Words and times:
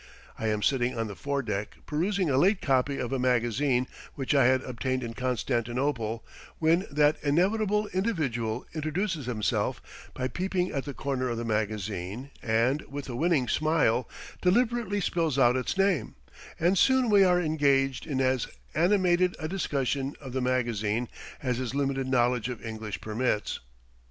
I 0.39 0.47
am 0.47 0.63
sitting 0.63 0.97
on 0.97 1.05
the 1.05 1.15
foredeck 1.15 1.85
perusing 1.85 2.27
a 2.27 2.37
late 2.39 2.59
copy 2.59 2.97
of 2.97 3.13
a 3.13 3.19
magazine 3.19 3.85
which 4.15 4.33
I 4.33 4.47
had 4.47 4.63
obtained 4.63 5.03
in 5.03 5.13
Constantinople, 5.13 6.25
when 6.57 6.87
that 6.89 7.17
inevitable 7.21 7.85
individual 7.89 8.65
introduces 8.73 9.27
himself 9.27 9.79
by 10.15 10.27
peeping 10.27 10.71
at 10.71 10.85
the 10.85 10.95
corner 10.95 11.29
of 11.29 11.37
the 11.37 11.45
magazine, 11.45 12.31
and, 12.41 12.81
with 12.89 13.09
a 13.09 13.15
winning 13.15 13.47
smile, 13.47 14.09
deliberately 14.41 15.01
spells 15.01 15.37
out 15.37 15.55
its 15.55 15.77
name; 15.77 16.15
and 16.59 16.79
soon 16.79 17.11
we 17.11 17.23
are 17.23 17.39
engaged 17.39 18.07
in 18.07 18.19
as 18.21 18.47
animated 18.73 19.35
a 19.37 19.47
discussion 19.47 20.15
of 20.19 20.33
the 20.33 20.41
magazine 20.41 21.09
as 21.43 21.57
his 21.57 21.75
limited 21.75 22.07
knowledge 22.07 22.49
of 22.49 22.65
English 22.65 23.01
permits. 23.01 23.59